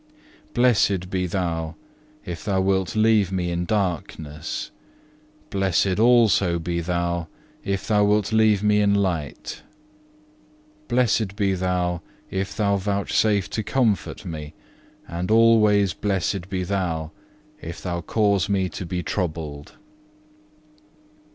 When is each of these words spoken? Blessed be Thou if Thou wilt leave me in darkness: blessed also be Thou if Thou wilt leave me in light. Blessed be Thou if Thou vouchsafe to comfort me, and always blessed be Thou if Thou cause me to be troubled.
Blessed 0.55 1.11
be 1.11 1.27
Thou 1.27 1.75
if 2.25 2.43
Thou 2.43 2.59
wilt 2.59 2.95
leave 2.95 3.31
me 3.31 3.51
in 3.51 3.65
darkness: 3.65 4.71
blessed 5.51 5.99
also 5.99 6.57
be 6.57 6.79
Thou 6.81 7.27
if 7.63 7.87
Thou 7.87 8.03
wilt 8.05 8.31
leave 8.31 8.63
me 8.63 8.81
in 8.81 8.95
light. 8.95 9.61
Blessed 10.87 11.35
be 11.35 11.53
Thou 11.53 12.01
if 12.31 12.57
Thou 12.57 12.77
vouchsafe 12.77 13.47
to 13.51 13.61
comfort 13.61 14.25
me, 14.25 14.55
and 15.07 15.29
always 15.29 15.93
blessed 15.93 16.49
be 16.49 16.63
Thou 16.63 17.11
if 17.61 17.79
Thou 17.83 18.01
cause 18.01 18.49
me 18.49 18.69
to 18.69 18.87
be 18.87 19.03
troubled. 19.03 19.73